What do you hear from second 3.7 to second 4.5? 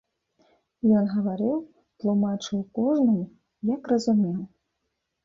як разумеў.